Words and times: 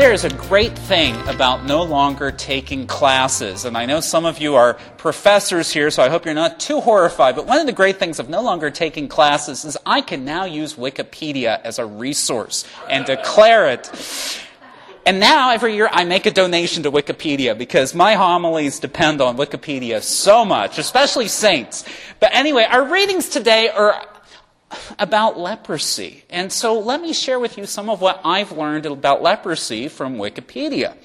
There 0.00 0.14
is 0.14 0.24
a 0.24 0.30
great 0.30 0.78
thing 0.78 1.14
about 1.28 1.66
no 1.66 1.82
longer 1.82 2.30
taking 2.30 2.86
classes. 2.86 3.66
And 3.66 3.76
I 3.76 3.84
know 3.84 4.00
some 4.00 4.24
of 4.24 4.38
you 4.38 4.54
are 4.54 4.78
professors 4.96 5.70
here, 5.70 5.90
so 5.90 6.02
I 6.02 6.08
hope 6.08 6.24
you're 6.24 6.32
not 6.32 6.58
too 6.58 6.80
horrified. 6.80 7.36
But 7.36 7.46
one 7.46 7.60
of 7.60 7.66
the 7.66 7.74
great 7.74 7.98
things 7.98 8.18
of 8.18 8.30
no 8.30 8.40
longer 8.40 8.70
taking 8.70 9.08
classes 9.08 9.62
is 9.66 9.76
I 9.84 10.00
can 10.00 10.24
now 10.24 10.46
use 10.46 10.72
Wikipedia 10.72 11.60
as 11.62 11.78
a 11.78 11.84
resource 11.84 12.64
and 12.88 13.04
declare 13.04 13.68
it. 13.68 13.90
And 15.04 15.20
now 15.20 15.50
every 15.50 15.76
year 15.76 15.90
I 15.92 16.04
make 16.04 16.24
a 16.24 16.30
donation 16.30 16.82
to 16.84 16.90
Wikipedia 16.90 17.56
because 17.56 17.94
my 17.94 18.14
homilies 18.14 18.80
depend 18.80 19.20
on 19.20 19.36
Wikipedia 19.36 20.02
so 20.02 20.46
much, 20.46 20.78
especially 20.78 21.28
saints. 21.28 21.84
But 22.20 22.34
anyway, 22.34 22.64
our 22.64 22.90
readings 22.90 23.28
today 23.28 23.68
are 23.68 24.02
about 24.98 25.38
leprosy. 25.38 26.24
And 26.30 26.52
so 26.52 26.78
let 26.78 27.00
me 27.00 27.12
share 27.12 27.38
with 27.38 27.58
you 27.58 27.66
some 27.66 27.90
of 27.90 28.00
what 28.00 28.20
I've 28.24 28.52
learned 28.52 28.86
about 28.86 29.22
leprosy 29.22 29.88
from 29.88 30.16
Wikipedia. 30.16 30.96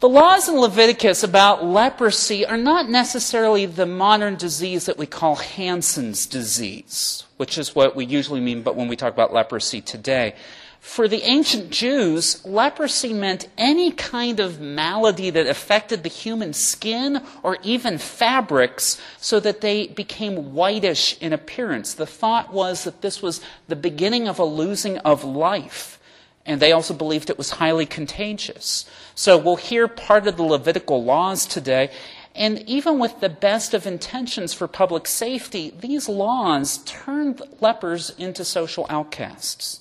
The 0.00 0.08
laws 0.08 0.48
in 0.48 0.56
Leviticus 0.56 1.22
about 1.22 1.64
leprosy 1.64 2.44
are 2.44 2.58
not 2.58 2.90
necessarily 2.90 3.64
the 3.64 3.86
modern 3.86 4.36
disease 4.36 4.84
that 4.86 4.98
we 4.98 5.06
call 5.06 5.36
Hansen's 5.36 6.26
disease, 6.26 7.24
which 7.38 7.56
is 7.56 7.74
what 7.74 7.96
we 7.96 8.04
usually 8.04 8.40
mean 8.40 8.62
but 8.62 8.76
when 8.76 8.88
we 8.88 8.96
talk 8.96 9.14
about 9.14 9.32
leprosy 9.32 9.80
today. 9.80 10.34
For 10.84 11.08
the 11.08 11.22
ancient 11.22 11.70
Jews, 11.70 12.44
leprosy 12.44 13.14
meant 13.14 13.48
any 13.56 13.90
kind 13.90 14.38
of 14.38 14.60
malady 14.60 15.30
that 15.30 15.46
affected 15.46 16.02
the 16.02 16.10
human 16.10 16.52
skin 16.52 17.22
or 17.42 17.56
even 17.62 17.96
fabrics 17.98 19.00
so 19.18 19.40
that 19.40 19.62
they 19.62 19.88
became 19.88 20.52
whitish 20.52 21.20
in 21.20 21.32
appearance. 21.32 21.94
The 21.94 22.06
thought 22.06 22.52
was 22.52 22.84
that 22.84 23.00
this 23.00 23.22
was 23.22 23.40
the 23.66 23.74
beginning 23.74 24.28
of 24.28 24.38
a 24.38 24.44
losing 24.44 24.98
of 24.98 25.24
life. 25.24 25.98
And 26.46 26.60
they 26.60 26.70
also 26.70 26.94
believed 26.94 27.28
it 27.28 27.38
was 27.38 27.52
highly 27.52 27.86
contagious. 27.86 28.88
So 29.16 29.36
we'll 29.38 29.56
hear 29.56 29.88
part 29.88 30.28
of 30.28 30.36
the 30.36 30.44
Levitical 30.44 31.02
laws 31.02 31.46
today. 31.46 31.90
And 32.36 32.60
even 32.68 32.98
with 32.98 33.18
the 33.20 33.30
best 33.30 33.72
of 33.72 33.86
intentions 33.86 34.52
for 34.52 34.68
public 34.68 35.08
safety, 35.08 35.72
these 35.76 36.10
laws 36.10 36.78
turned 36.84 37.40
lepers 37.60 38.10
into 38.18 38.44
social 38.44 38.86
outcasts. 38.90 39.80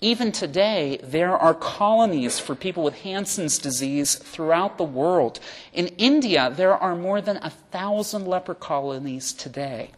Even 0.00 0.32
today, 0.32 0.98
there 1.02 1.36
are 1.36 1.54
colonies 1.54 2.38
for 2.38 2.54
people 2.54 2.82
with 2.82 3.02
Hansen's 3.02 3.58
disease 3.58 4.16
throughout 4.16 4.76
the 4.76 4.84
world. 4.84 5.40
In 5.72 5.88
India, 5.98 6.52
there 6.54 6.76
are 6.76 6.96
more 6.96 7.20
than 7.20 7.38
a 7.38 7.50
thousand 7.50 8.26
leper 8.26 8.54
colonies 8.54 9.32
today. 9.32 9.90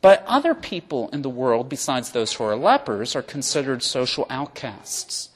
But 0.00 0.24
other 0.26 0.54
people 0.54 1.08
in 1.12 1.22
the 1.22 1.30
world, 1.30 1.68
besides 1.68 2.10
those 2.10 2.34
who 2.34 2.44
are 2.44 2.56
lepers, 2.56 3.14
are 3.14 3.22
considered 3.22 3.82
social 3.82 4.26
outcasts. 4.30 5.30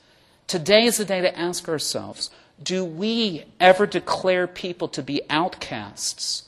Today 0.47 0.85
is 0.85 0.97
the 0.97 1.05
day 1.05 1.21
to 1.21 1.39
ask 1.39 1.69
ourselves 1.69 2.31
do 2.63 2.85
we 2.85 3.45
ever 3.59 3.87
declare 3.87 4.47
people 4.47 4.87
to 4.89 5.03
be 5.03 5.23
outcasts 5.31 6.45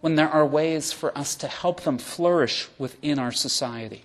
when 0.00 0.14
there 0.14 0.30
are 0.30 0.46
ways 0.46 0.90
for 0.90 1.16
us 1.16 1.34
to 1.36 1.48
help 1.48 1.82
them 1.82 1.98
flourish 1.98 2.68
within 2.78 3.18
our 3.18 3.32
society? 3.32 4.04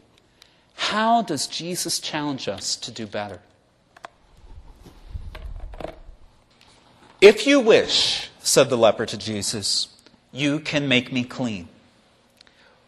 How 0.76 1.22
does 1.22 1.48
Jesus 1.48 2.00
challenge 2.00 2.48
us 2.48 2.76
to 2.78 2.92
do 2.92 3.08
better? 3.08 3.42
If 7.22 7.48
you 7.48 7.59
wish, 7.59 8.30
said 8.40 8.70
the 8.70 8.78
leper 8.78 9.06
to 9.06 9.18
Jesus, 9.18 9.88
you 10.31 10.59
can 10.59 10.88
make 10.88 11.12
me 11.12 11.23
clean. 11.23 11.70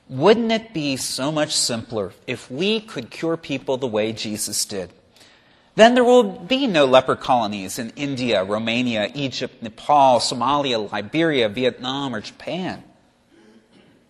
Wouldn't 0.09 0.51
it 0.51 0.73
be 0.73 0.95
so 0.95 1.31
much 1.31 1.55
simpler 1.55 2.13
if 2.27 2.49
we 2.49 2.79
could 2.79 3.09
cure 3.09 3.35
people 3.35 3.77
the 3.77 3.87
way 3.87 4.13
Jesus 4.13 4.63
did? 4.65 4.91
Then 5.75 5.93
there 5.93 6.03
will 6.03 6.23
be 6.23 6.65
no 6.65 6.85
leper 6.85 7.15
colonies 7.15 7.77
in 7.77 7.91
India, 7.95 8.43
Romania, 8.43 9.11
Egypt, 9.13 9.61
Nepal, 9.61 10.19
Somalia, 10.19 10.91
Liberia, 10.91 11.49
Vietnam, 11.49 12.15
or 12.15 12.21
Japan. 12.21 12.83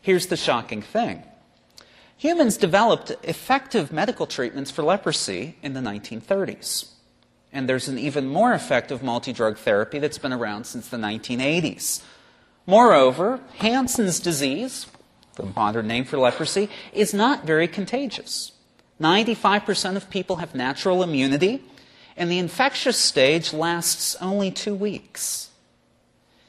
Here's 0.01 0.27
the 0.27 0.37
shocking 0.37 0.81
thing 0.81 1.23
Humans 2.17 2.57
developed 2.57 3.11
effective 3.23 3.91
medical 3.91 4.25
treatments 4.25 4.71
for 4.71 4.81
leprosy 4.81 5.55
in 5.61 5.73
the 5.73 5.79
1930s. 5.79 6.91
And 7.53 7.69
there's 7.69 7.87
an 7.87 7.99
even 7.99 8.27
more 8.27 8.53
effective 8.53 9.03
multi 9.03 9.31
drug 9.31 9.57
therapy 9.57 9.99
that's 9.99 10.17
been 10.17 10.33
around 10.33 10.65
since 10.65 10.87
the 10.87 10.97
1980s. 10.97 12.01
Moreover, 12.65 13.39
Hansen's 13.59 14.19
disease, 14.19 14.87
the 15.35 15.43
modern 15.43 15.87
name 15.87 16.05
for 16.05 16.17
leprosy, 16.17 16.69
is 16.91 17.13
not 17.13 17.45
very 17.45 17.67
contagious. 17.67 18.51
95% 18.99 19.95
of 19.95 20.09
people 20.09 20.37
have 20.37 20.55
natural 20.55 21.03
immunity, 21.03 21.63
and 22.17 22.31
the 22.31 22.39
infectious 22.39 22.97
stage 22.97 23.53
lasts 23.53 24.15
only 24.19 24.49
two 24.51 24.73
weeks. 24.73 25.51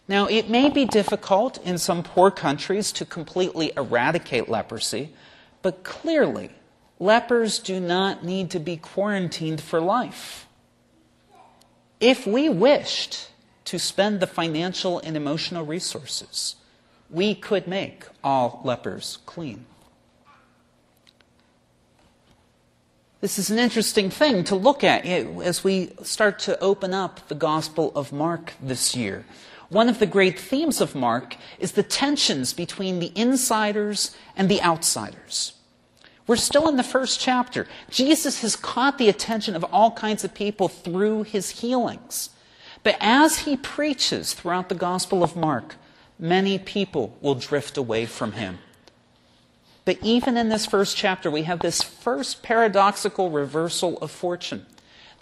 Now, 0.09 0.27
it 0.27 0.49
may 0.49 0.71
be 0.71 0.87
difficult 0.87 1.59
in 1.59 1.77
some 1.77 2.03
poor 2.03 2.31
countries 2.31 2.91
to 2.93 3.05
completely 3.05 3.73
eradicate 3.77 4.49
leprosy, 4.49 5.11
but 5.63 5.83
clearly, 5.83 6.51
lepers 6.99 7.59
do 7.59 7.81
not 7.81 8.25
need 8.25 8.51
to 8.51 8.59
be 8.59 8.77
quarantined 8.77 9.61
for 9.61 9.81
life. 9.81 10.47
If 12.01 12.27
we 12.27 12.49
wished 12.49 13.31
to 13.65 13.79
spend 13.79 14.21
the 14.21 14.27
financial 14.27 14.99
and 15.01 15.17
emotional 15.17 15.65
resources, 15.65 16.57
we 17.11 17.35
could 17.35 17.67
make 17.67 18.05
all 18.23 18.61
lepers 18.65 19.19
clean. 19.27 19.67
This 23.21 23.37
is 23.37 23.51
an 23.51 23.59
interesting 23.59 24.11
thing 24.11 24.45
to 24.45 24.55
look 24.55 24.85
at 24.85 25.05
as 25.05 25.65
we 25.65 25.91
start 26.05 26.39
to 26.41 26.59
open 26.61 26.95
up 26.95 27.27
the 27.27 27.35
Gospel 27.35 27.91
of 27.97 28.13
Mark 28.13 28.53
this 28.63 28.95
year. 28.95 29.25
One 29.69 29.89
of 29.89 29.99
the 29.99 30.07
great 30.07 30.39
themes 30.39 30.81
of 30.81 30.95
Mark 30.95 31.37
is 31.59 31.73
the 31.73 31.83
tensions 31.83 32.53
between 32.53 33.01
the 33.01 33.13
insiders 33.15 34.17
and 34.35 34.49
the 34.49 34.63
outsiders. 34.63 35.53
We're 36.27 36.37
still 36.37 36.69
in 36.69 36.77
the 36.77 36.83
first 36.83 37.21
chapter. 37.21 37.67
Jesus 37.91 38.41
has 38.43 38.57
caught 38.57 38.99
the 38.99 39.09
attention 39.09 39.55
of 39.55 39.65
all 39.65 39.91
kinds 39.93 40.25
of 40.25 40.35
people 40.35 40.69
through 40.69 41.25
his 41.25 41.61
healings. 41.61 42.31
But 42.83 42.97
as 43.01 43.41
he 43.41 43.57
preaches 43.57 44.33
throughout 44.33 44.69
the 44.69 44.75
Gospel 44.75 45.23
of 45.23 45.37
Mark, 45.37 45.77
many 46.19 46.59
people 46.59 47.17
will 47.21 47.35
drift 47.35 47.77
away 47.77 48.07
from 48.07 48.33
him. 48.33 48.59
But 49.85 49.99
even 50.03 50.37
in 50.37 50.49
this 50.49 50.67
first 50.67 50.97
chapter, 50.97 51.31
we 51.31 51.43
have 51.43 51.61
this 51.61 51.83
first 51.83 52.43
paradoxical 52.43 53.31
reversal 53.31 53.99
of 53.99 54.11
fortune. 54.11 54.67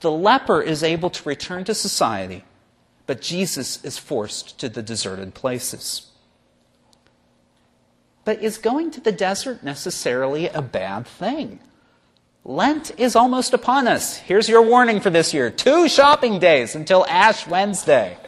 The 0.01 0.11
leper 0.11 0.61
is 0.61 0.83
able 0.83 1.11
to 1.11 1.29
return 1.29 1.65
to 1.65 1.75
society 1.75 2.45
but 3.07 3.21
Jesus 3.21 3.83
is 3.85 3.99
forced 3.99 4.59
to 4.61 4.69
the 4.69 4.83
deserted 4.83 5.35
places. 5.35 6.11
But 8.25 8.43
is 8.43 8.59
going 8.59 8.91
to 8.93 9.01
the 9.01 9.13
desert 9.13 9.63
necessarily 9.63 10.49
a 10.49 10.61
bad 10.61 11.07
thing? 11.07 11.61
Lent 12.45 12.93
is 12.99 13.17
almost 13.17 13.55
upon 13.55 13.89
us. 13.89 14.19
Here's 14.19 14.49
your 14.49 14.63
warning 14.63 15.01
for 15.01 15.11
this 15.11 15.33
year 15.33 15.51
two 15.51 15.89
shopping 15.89 16.39
days 16.39 16.75
until 16.75 17.07
Ash 17.07 17.47
Wednesday. 17.47 18.19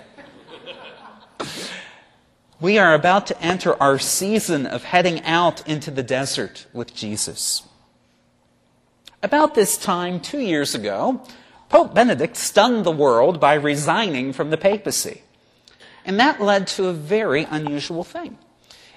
we 2.60 2.78
are 2.78 2.94
about 2.94 3.26
to 3.28 3.42
enter 3.42 3.80
our 3.80 3.98
season 3.98 4.66
of 4.66 4.84
heading 4.84 5.22
out 5.22 5.66
into 5.68 5.90
the 5.90 6.02
desert 6.02 6.66
with 6.72 6.94
Jesus. 6.94 7.62
About 9.20 9.56
this 9.56 9.76
time, 9.76 10.20
two 10.20 10.40
years 10.40 10.76
ago, 10.76 11.20
Pope 11.68 11.94
Benedict 11.94 12.36
stunned 12.36 12.84
the 12.84 12.90
world 12.90 13.38
by 13.40 13.54
resigning 13.54 14.32
from 14.32 14.50
the 14.50 14.56
papacy. 14.56 15.22
And 16.04 16.18
that 16.18 16.40
led 16.40 16.66
to 16.68 16.86
a 16.86 16.92
very 16.92 17.44
unusual 17.44 18.04
thing. 18.04 18.38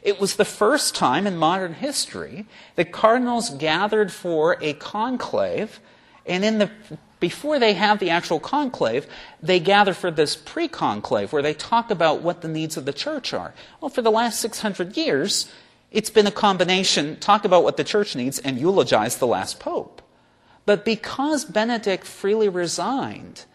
It 0.02 0.20
was 0.20 0.36
the 0.36 0.46
first 0.46 0.96
time 0.96 1.28
in 1.28 1.38
modern 1.38 1.74
history 1.74 2.46
that 2.76 2.92
cardinals 2.92 3.50
gathered 3.50 4.12
for 4.12 4.58
a 4.62 4.74
conclave, 4.74 5.80
and 6.26 6.44
in 6.44 6.58
the 6.60 6.72
before 7.20 7.60
they 7.60 7.74
have 7.74 8.00
the 8.00 8.10
actual 8.10 8.40
conclave, 8.40 9.06
they 9.44 9.60
gather 9.60 9.94
for 9.94 10.10
this 10.10 10.36
pre 10.36 10.68
conclave 10.68 11.32
where 11.32 11.44
they 11.44 11.54
talk 11.54 11.92
about 11.92 12.22
what 12.22 12.42
the 12.42 12.48
needs 12.48 12.78
of 12.78 12.86
the 12.86 12.94
church 12.94 13.32
are. 13.32 13.54
Well, 13.80 13.90
for 13.90 14.02
the 14.02 14.10
last 14.10 14.40
600 14.40 14.98
years, 14.98 15.52
it's 15.92 16.10
been 16.10 16.26
a 16.26 16.32
combination 16.32 17.18
talk 17.18 17.46
about 17.46 17.64
what 17.64 17.78
the 17.78 17.84
church 17.84 18.16
needs 18.16 18.40
and 18.40 18.58
eulogize 18.58 19.18
the 19.18 19.28
last 19.28 19.60
pope. 19.60 20.01
But 20.66 20.86
because 20.86 21.46
Benedict 21.46 22.06
freely 22.06 22.50
resigned, 22.50 23.46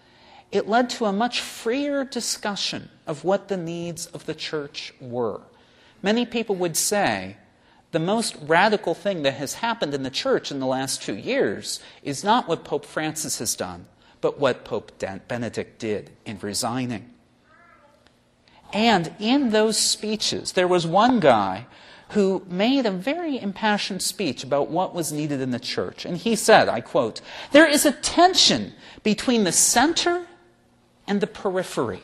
it 0.50 0.68
led 0.68 0.90
to 0.90 1.06
a 1.06 1.12
much 1.12 1.40
freer 1.40 2.04
discussion 2.04 2.90
of 3.06 3.24
what 3.24 3.48
the 3.48 3.56
needs 3.56 4.06
of 4.06 4.26
the 4.26 4.34
church 4.34 4.92
were. 5.00 5.40
Many 6.02 6.26
people 6.26 6.56
would 6.56 6.76
say 6.76 7.36
the 7.92 7.98
most 7.98 8.36
radical 8.42 8.94
thing 8.94 9.22
that 9.22 9.34
has 9.34 9.54
happened 9.54 9.94
in 9.94 10.02
the 10.02 10.10
church 10.10 10.50
in 10.50 10.60
the 10.60 10.66
last 10.66 11.02
two 11.02 11.16
years 11.16 11.80
is 12.02 12.24
not 12.24 12.48
what 12.48 12.64
Pope 12.64 12.84
Francis 12.84 13.38
has 13.38 13.54
done, 13.54 13.86
but 14.20 14.38
what 14.38 14.64
Pope 14.64 14.92
Benedict 15.28 15.78
did 15.78 16.10
in 16.24 16.38
resigning. 16.40 17.10
And 18.72 19.14
in 19.18 19.50
those 19.50 19.78
speeches, 19.78 20.52
there 20.52 20.68
was 20.68 20.86
one 20.86 21.20
guy 21.20 21.66
who 22.10 22.44
made 22.48 22.86
a 22.86 22.90
very 22.90 23.38
impassioned 23.38 24.02
speech 24.02 24.44
about 24.44 24.70
what 24.70 24.94
was 24.94 25.12
needed 25.12 25.40
in 25.40 25.50
the 25.50 25.58
church. 25.58 26.04
And 26.04 26.16
he 26.16 26.36
said, 26.36 26.68
I 26.68 26.80
quote, 26.80 27.20
There 27.52 27.66
is 27.66 27.84
a 27.84 27.92
tension 27.92 28.74
between 29.02 29.44
the 29.44 29.52
center 29.52 30.26
and 31.06 31.20
the 31.20 31.26
periphery. 31.26 32.02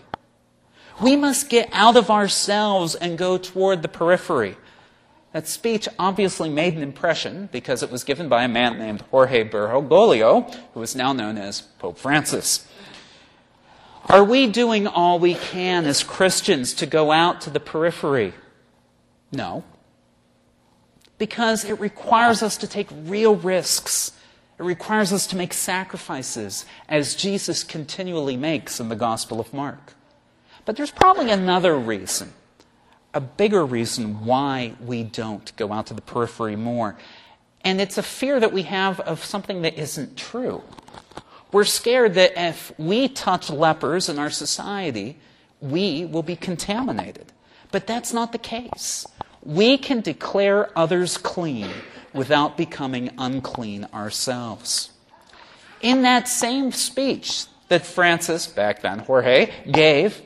We 1.00 1.16
must 1.16 1.49
get 1.49 1.69
out 1.72 1.96
of 1.96 2.10
ourselves 2.10 2.94
and 2.94 3.16
go 3.16 3.38
toward 3.38 3.82
the 3.82 3.88
periphery. 3.88 4.56
That 5.32 5.49
speech 5.49 5.88
obviously 5.99 6.50
made 6.50 6.75
an 6.75 6.82
impression 6.82 7.48
because 7.50 7.82
it 7.82 7.90
was 7.90 8.05
given 8.05 8.28
by 8.28 8.44
a 8.44 8.48
man 8.48 8.78
named 8.78 9.00
Jorge 9.10 9.48
Bergoglio, 9.48 10.55
who 10.75 10.82
is 10.82 10.94
now 10.94 11.12
known 11.12 11.38
as 11.38 11.62
Pope 11.62 11.96
Francis. 11.96 12.66
Are 14.06 14.25
we 14.25 14.46
doing 14.46 14.87
all 14.87 15.19
we 15.19 15.34
can 15.34 15.87
as 15.87 16.02
Christians 16.02 16.75
to 16.75 16.87
go 16.87 17.12
out 17.12 17.40
to 17.43 17.50
the 17.50 17.60
periphery? 17.60 18.34
No. 19.31 19.64
Because 21.22 21.64
it 21.64 21.78
requires 21.78 22.42
us 22.42 22.56
to 22.56 22.66
take 22.66 22.88
real 22.90 23.36
risks. 23.36 24.10
It 24.58 24.64
requires 24.64 25.12
us 25.12 25.24
to 25.28 25.36
make 25.36 25.52
sacrifices, 25.52 26.66
as 26.88 27.14
Jesus 27.14 27.62
continually 27.62 28.36
makes 28.36 28.80
in 28.80 28.88
the 28.88 28.96
Gospel 28.96 29.38
of 29.38 29.54
Mark. 29.54 29.94
But 30.64 30.74
there's 30.74 30.90
probably 30.90 31.30
another 31.30 31.78
reason, 31.78 32.32
a 33.14 33.20
bigger 33.20 33.64
reason 33.64 34.26
why 34.26 34.74
we 34.84 35.04
don't 35.04 35.54
go 35.56 35.72
out 35.72 35.86
to 35.86 35.94
the 35.94 36.02
periphery 36.02 36.56
more. 36.56 36.96
And 37.60 37.80
it's 37.80 37.98
a 37.98 38.02
fear 38.02 38.40
that 38.40 38.52
we 38.52 38.62
have 38.62 38.98
of 38.98 39.24
something 39.24 39.62
that 39.62 39.78
isn't 39.78 40.16
true. 40.16 40.64
We're 41.52 41.62
scared 41.62 42.14
that 42.14 42.32
if 42.36 42.72
we 42.80 43.06
touch 43.06 43.48
lepers 43.48 44.08
in 44.08 44.19
our 44.19 44.30
society, 44.30 45.19
we 45.60 46.04
will 46.04 46.24
be 46.24 46.34
contaminated. 46.34 47.26
But 47.70 47.86
that's 47.86 48.12
not 48.12 48.32
the 48.32 48.38
case. 48.38 49.06
We 49.43 49.79
can 49.79 50.00
declare 50.00 50.77
others 50.79 51.19
clean 51.19 51.69
without 52.12 52.56
becoming 52.56 53.11
unclean 53.19 53.89
ourselves. 53.93 54.91
In 55.81 56.03
that 56.03 56.29
same 56.29 56.71
speech 56.73 57.47
that 57.69 57.85
Francis, 57.85 58.47
back 58.47 58.83
then 58.83 59.00
Jorge, 59.00 59.50
gave, 59.71 60.23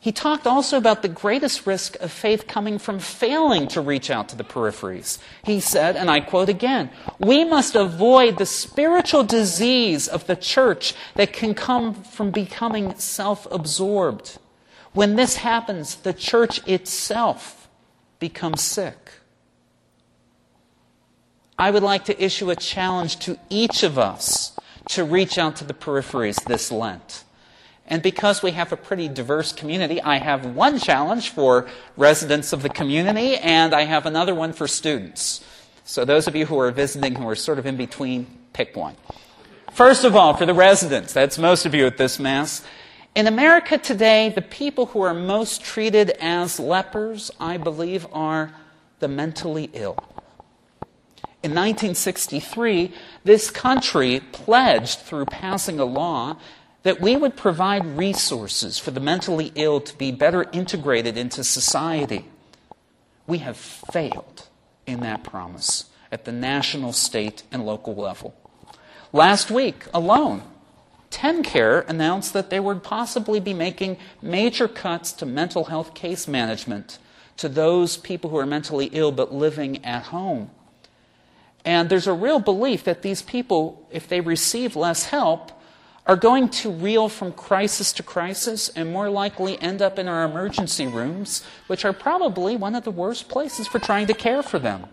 he 0.00 0.12
talked 0.12 0.46
also 0.46 0.76
about 0.76 1.02
the 1.02 1.08
greatest 1.08 1.66
risk 1.66 1.96
of 2.00 2.12
faith 2.12 2.46
coming 2.46 2.78
from 2.78 3.00
failing 3.00 3.66
to 3.68 3.80
reach 3.80 4.08
out 4.08 4.28
to 4.28 4.36
the 4.36 4.44
peripheries. 4.44 5.18
He 5.44 5.58
said, 5.58 5.96
and 5.96 6.08
I 6.08 6.20
quote 6.20 6.48
again, 6.48 6.90
we 7.18 7.44
must 7.44 7.74
avoid 7.74 8.38
the 8.38 8.46
spiritual 8.46 9.24
disease 9.24 10.06
of 10.06 10.26
the 10.26 10.36
church 10.36 10.94
that 11.14 11.32
can 11.32 11.54
come 11.54 11.92
from 11.92 12.30
becoming 12.30 12.96
self 12.98 13.48
absorbed. 13.50 14.38
When 14.92 15.16
this 15.16 15.36
happens, 15.36 15.96
the 15.96 16.12
church 16.12 16.66
itself 16.68 17.65
becomes 18.18 18.62
sick. 18.62 19.10
I 21.58 21.70
would 21.70 21.82
like 21.82 22.04
to 22.06 22.22
issue 22.22 22.50
a 22.50 22.56
challenge 22.56 23.18
to 23.20 23.38
each 23.48 23.82
of 23.82 23.98
us 23.98 24.56
to 24.90 25.04
reach 25.04 25.38
out 25.38 25.56
to 25.56 25.64
the 25.64 25.74
peripheries 25.74 26.42
this 26.44 26.70
Lent. 26.70 27.24
And 27.88 28.02
because 28.02 28.42
we 28.42 28.50
have 28.50 28.72
a 28.72 28.76
pretty 28.76 29.08
diverse 29.08 29.52
community, 29.52 30.02
I 30.02 30.18
have 30.18 30.44
one 30.44 30.78
challenge 30.78 31.30
for 31.30 31.68
residents 31.96 32.52
of 32.52 32.62
the 32.62 32.68
community, 32.68 33.36
and 33.36 33.72
I 33.72 33.82
have 33.82 34.06
another 34.06 34.34
one 34.34 34.52
for 34.52 34.66
students. 34.66 35.44
So, 35.84 36.04
those 36.04 36.26
of 36.26 36.34
you 36.34 36.46
who 36.46 36.58
are 36.58 36.72
visiting 36.72 37.14
who 37.14 37.28
are 37.28 37.36
sort 37.36 37.60
of 37.60 37.66
in 37.66 37.76
between, 37.76 38.26
pick 38.52 38.74
one. 38.74 38.96
First 39.72 40.04
of 40.04 40.16
all, 40.16 40.34
for 40.34 40.46
the 40.46 40.54
residents, 40.54 41.12
that's 41.12 41.38
most 41.38 41.64
of 41.64 41.74
you 41.74 41.86
at 41.86 41.96
this 41.96 42.18
Mass. 42.18 42.64
In 43.16 43.26
America 43.26 43.78
today, 43.78 44.28
the 44.28 44.42
people 44.42 44.84
who 44.84 45.00
are 45.00 45.14
most 45.14 45.64
treated 45.64 46.10
as 46.20 46.60
lepers, 46.60 47.30
I 47.40 47.56
believe, 47.56 48.06
are 48.12 48.52
the 48.98 49.08
mentally 49.08 49.70
ill. 49.72 49.96
In 51.42 51.52
1963, 51.52 52.92
this 53.24 53.50
country 53.50 54.20
pledged 54.32 54.98
through 54.98 55.24
passing 55.24 55.80
a 55.80 55.86
law 55.86 56.36
that 56.82 57.00
we 57.00 57.16
would 57.16 57.38
provide 57.38 57.86
resources 57.86 58.78
for 58.78 58.90
the 58.90 59.00
mentally 59.00 59.50
ill 59.54 59.80
to 59.80 59.96
be 59.96 60.12
better 60.12 60.44
integrated 60.52 61.16
into 61.16 61.42
society. 61.42 62.26
We 63.26 63.38
have 63.38 63.56
failed 63.56 64.46
in 64.86 65.00
that 65.00 65.24
promise 65.24 65.86
at 66.12 66.26
the 66.26 66.32
national, 66.32 66.92
state, 66.92 67.44
and 67.50 67.64
local 67.64 67.94
level. 67.94 68.34
Last 69.10 69.50
week 69.50 69.86
alone, 69.94 70.42
TennCare 71.10 71.88
announced 71.88 72.32
that 72.32 72.50
they 72.50 72.60
would 72.60 72.82
possibly 72.82 73.40
be 73.40 73.54
making 73.54 73.96
major 74.20 74.68
cuts 74.68 75.12
to 75.12 75.26
mental 75.26 75.64
health 75.64 75.94
case 75.94 76.26
management 76.26 76.98
to 77.36 77.48
those 77.48 77.96
people 77.96 78.30
who 78.30 78.38
are 78.38 78.46
mentally 78.46 78.86
ill 78.92 79.12
but 79.12 79.32
living 79.32 79.84
at 79.84 80.04
home. 80.04 80.50
And 81.64 81.88
there's 81.88 82.06
a 82.06 82.12
real 82.12 82.38
belief 82.38 82.84
that 82.84 83.02
these 83.02 83.22
people, 83.22 83.86
if 83.90 84.08
they 84.08 84.20
receive 84.20 84.76
less 84.76 85.06
help, 85.06 85.52
are 86.06 86.16
going 86.16 86.48
to 86.48 86.70
reel 86.70 87.08
from 87.08 87.32
crisis 87.32 87.92
to 87.94 88.02
crisis 88.02 88.68
and 88.68 88.92
more 88.92 89.10
likely 89.10 89.60
end 89.60 89.82
up 89.82 89.98
in 89.98 90.06
our 90.06 90.24
emergency 90.24 90.86
rooms, 90.86 91.42
which 91.66 91.84
are 91.84 91.92
probably 91.92 92.56
one 92.56 92.76
of 92.76 92.84
the 92.84 92.90
worst 92.92 93.28
places 93.28 93.66
for 93.66 93.80
trying 93.80 94.06
to 94.06 94.14
care 94.14 94.42
for 94.42 94.60
them. 94.60 94.86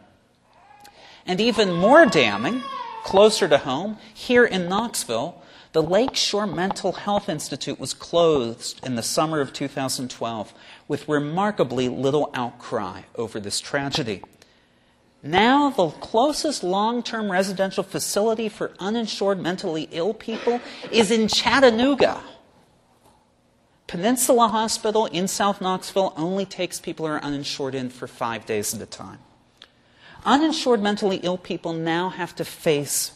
And 1.26 1.40
even 1.40 1.72
more 1.72 2.08
damning, 2.08 2.64
closer 3.04 3.48
to 3.48 3.60
home, 3.60 3.98
here 4.12 4.44
in 4.44 4.68
Knoxville, 4.68 5.42
the 5.74 5.84
Lakeshore 5.84 6.46
Mental 6.46 6.92
Health 6.92 7.28
Institute 7.28 7.80
was 7.80 7.96
closed 7.96 8.80
in 8.86 8.96
the 8.96 9.02
summer 9.02 9.42
of 9.42 9.54
2012 9.54 10.54
with 10.88 11.10
remarkably 11.10 11.90
little 11.90 12.30
outcry 12.36 13.02
over 13.16 13.40
this 13.40 13.60
tragedy. 13.60 14.22
Now, 15.24 15.72
the 15.72 15.90
closest 15.90 16.64
long 16.64 17.02
term 17.02 17.32
residential 17.32 17.84
facility 17.84 18.50
for 18.50 18.74
uninsured 18.80 19.40
mentally 19.40 19.90
ill 19.92 20.14
people 20.14 20.62
is 20.92 21.10
in 21.10 21.28
Chattanooga. 21.28 22.22
Peninsula 23.88 24.50
Hospital 24.50 25.08
in 25.08 25.28
South 25.28 25.60
Knoxville 25.60 26.14
only 26.16 26.46
takes 26.46 26.80
people 26.80 27.08
who 27.08 27.14
are 27.14 27.24
uninsured 27.24 27.74
in 27.74 27.90
for 27.90 28.08
five 28.08 28.46
days 28.46 28.76
at 28.76 28.82
a 28.82 28.86
time. 28.86 29.20
Uninsured 30.24 30.84
mentally 30.84 31.18
ill 31.18 31.38
people 31.38 31.74
now 31.74 32.10
have 32.10 32.36
to 32.36 32.46
face 32.46 33.14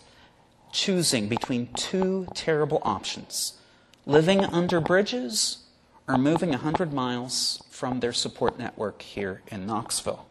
choosing 0.72 1.28
between 1.28 1.68
two 1.74 2.28
terrible 2.34 2.82
options 2.84 3.54
living 4.08 4.44
under 4.46 4.80
bridges 4.80 5.58
or 6.08 6.18
moving 6.18 6.50
100 6.50 6.94
miles 6.94 7.62
from 7.70 8.00
their 8.00 8.14
support 8.14 8.58
network 8.58 9.02
here 9.02 9.42
in 9.48 9.66
Knoxville. 9.66 10.26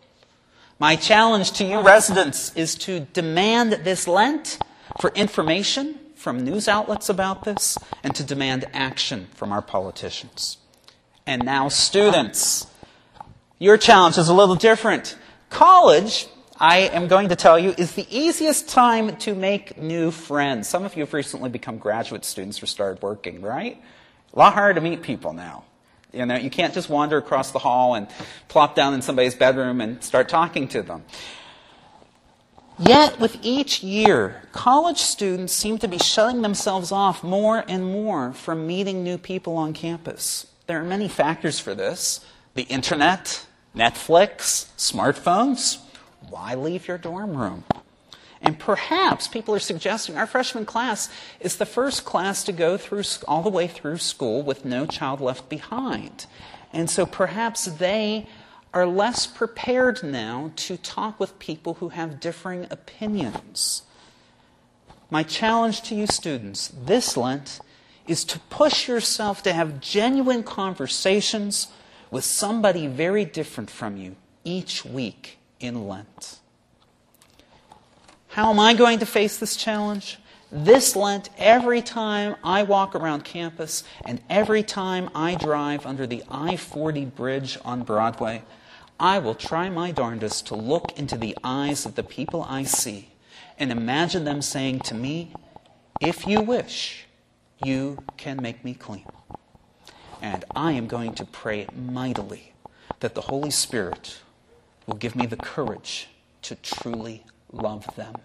My 0.79 0.97
challenge 0.97 1.53
to 1.53 1.65
you 1.65 1.81
residents 1.81 2.55
is 2.57 2.75
to 2.77 3.01
demand 3.01 3.73
this 3.73 4.09
Lent 4.09 4.59
for 5.01 5.11
information 5.15 5.99
from 6.15 6.43
news 6.43 6.67
outlets 6.67 7.09
about 7.09 7.45
this 7.45 7.77
and 8.03 8.15
to 8.15 8.25
demand 8.25 8.65
action 8.73 9.29
from 9.35 9.53
our 9.53 9.63
politicians. 9.63 10.59
And 11.27 11.45
now, 11.45 11.69
students, 11.69 12.67
your 13.59 13.77
challenge 13.77 14.17
is 14.17 14.29
a 14.29 14.35
little 14.35 14.55
different. 14.55 15.19
College, 15.51 16.27
I 16.59 16.79
am 16.79 17.07
going 17.07 17.29
to 17.29 17.37
tell 17.37 17.59
you, 17.59 17.75
is 17.77 17.93
the 17.93 18.07
easiest 18.11 18.69
time 18.69 19.17
to 19.19 19.35
make 19.35 19.77
new 19.77 20.11
friends. 20.11 20.67
Some 20.67 20.85
of 20.85 20.97
you 20.97 21.01
have 21.01 21.13
recently 21.13 21.51
become 21.51 21.77
graduate 21.77 22.25
students 22.25 22.63
or 22.63 22.67
started 22.67 23.03
working, 23.03 23.43
right? 23.43 23.81
A 24.33 24.39
lot 24.39 24.55
harder 24.55 24.75
to 24.75 24.81
meet 24.81 25.03
people 25.03 25.35
now. 25.35 25.65
You 26.15 26.25
know, 26.25 26.37
you 26.37 26.49
can't 26.49 26.73
just 26.73 26.89
wander 26.89 27.19
across 27.19 27.51
the 27.51 27.59
hall 27.59 27.95
and 27.95 28.09
plop 28.49 28.75
down 28.75 28.95
in 28.95 29.03
somebody's 29.03 29.35
bedroom 29.35 29.83
and 29.83 30.03
start 30.03 30.31
talking 30.31 30.67
to 30.69 30.83
them. 30.83 31.05
Yet, 32.79 33.21
with 33.21 33.39
each 33.43 33.83
year, 33.83 34.43
college 34.53 34.99
students 34.99 35.53
seem 35.53 35.77
to 35.79 35.89
be 35.89 35.99
shutting 35.99 36.41
themselves 36.41 36.91
off 36.91 37.23
more 37.23 37.65
and 37.69 37.85
more 37.85 38.33
from 38.33 38.67
meeting 38.67 39.05
new 39.05 39.19
people 39.19 39.57
on 39.57 39.75
campus. 39.75 40.47
There 40.67 40.81
are 40.81 40.85
many 40.85 41.09
factors 41.09 41.59
for 41.61 41.75
this 41.75 42.25
the 42.55 42.63
internet, 42.63 43.45
Netflix, 43.75 44.69
smartphones. 44.79 45.86
Why 46.29 46.55
leave 46.55 46.89
your 46.89 46.99
dorm 46.99 47.37
room? 47.37 47.65
And 48.43 48.59
perhaps 48.59 49.29
people 49.29 49.55
are 49.55 49.61
suggesting 49.61 50.17
our 50.17 50.27
freshman 50.27 50.67
class 50.67 51.09
is 51.41 51.57
the 51.57 51.67
first 51.67 52.05
class 52.05 52.45
to 52.45 52.53
go 52.53 52.77
through 52.77 53.05
all 53.27 53.43
the 53.43 53.51
way 53.51 53.67
through 53.67 53.99
school 53.99 54.43
with 54.43 54.65
no 54.65 54.87
child 54.87 55.21
left 55.21 55.49
behind. 55.49 56.27
And 56.73 56.91
so 56.91 57.07
perhaps 57.07 57.65
they 57.65 58.27
are 58.75 58.87
less 58.87 59.27
prepared 59.27 60.03
now 60.03 60.53
to 60.57 60.77
talk 60.77 61.19
with 61.19 61.39
people 61.39 61.75
who 61.75 61.89
have 61.91 62.21
differing 62.21 62.67
opinions. 62.71 63.83
My 65.09 65.23
challenge 65.23 65.83
to 65.83 65.95
you 65.95 66.07
students 66.07 66.69
this 66.69 67.17
Lent 67.17 67.61
is 68.07 68.25
to 68.27 68.39
push 68.51 68.87
yourself 68.87 69.43
to 69.45 69.53
have 69.53 69.81
genuine 69.81 70.43
conversations 70.43 71.69
with 72.11 72.25
somebody 72.25 72.87
very 72.87 73.25
different 73.25 73.71
from 73.71 73.97
you 73.97 74.17
each 74.45 74.85
week 74.85 75.39
in 75.61 75.89
Lent. 75.89 76.41
How 78.29 78.51
am 78.51 78.61
I 78.61 78.75
going 78.75 78.99
to 78.99 79.07
face 79.07 79.39
this 79.39 79.57
challenge? 79.57 80.19
This 80.53 80.95
Lent, 80.95 81.31
every 81.39 81.83
time 81.83 82.37
I 82.45 82.63
walk 82.63 82.95
around 82.95 83.25
campus 83.25 83.83
and 84.05 84.21
every 84.31 84.63
time 84.63 85.11
I 85.15 85.35
drive 85.35 85.87
under 85.87 86.07
the 86.07 86.23
I 86.31 86.57
40 86.57 87.07
bridge 87.07 87.59
on 87.65 87.83
Broadway, 87.83 88.43
I 89.01 89.19
will 89.19 89.35
try 89.35 89.69
my 89.69 89.91
darndest 89.91 90.47
to 90.49 90.55
look 90.55 90.97
into 90.99 91.17
the 91.19 91.37
eyes 91.43 91.85
of 91.85 91.95
the 91.95 92.03
people 92.03 92.47
I 92.49 92.63
see 92.63 93.09
and 93.59 93.73
imagine 93.73 94.25
them 94.25 94.43
saying 94.43 94.81
to 94.81 94.95
me, 94.95 95.33
If 96.01 96.27
you 96.27 96.41
wish, 96.41 97.07
you 97.63 97.99
can 98.17 98.41
make 98.41 98.65
me 98.65 98.75
clean. 98.75 99.07
And 100.23 100.45
I 100.55 100.73
am 100.73 100.87
going 100.87 101.15
to 101.15 101.25
pray 101.25 101.67
mightily 101.75 102.53
that 103.01 103.15
the 103.15 103.23
Holy 103.23 103.51
Spirit 103.51 104.19
will 104.87 104.97
give 104.97 105.17
me 105.17 105.27
the 105.27 105.37
courage 105.37 106.09
to 106.43 106.55
truly 106.57 107.25
love 107.53 107.95
them. 107.97 108.21